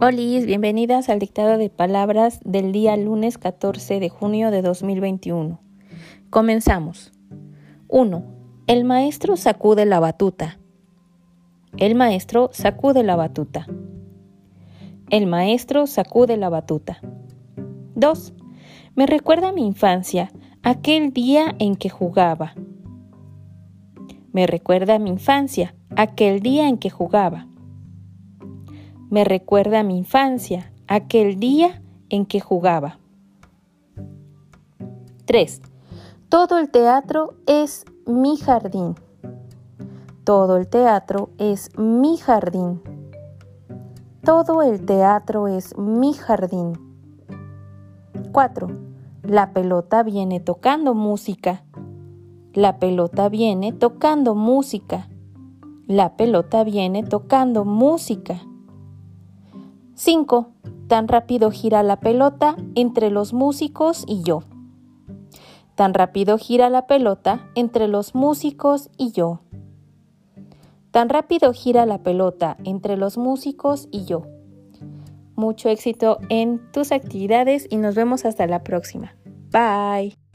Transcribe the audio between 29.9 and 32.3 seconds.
infancia, aquel día en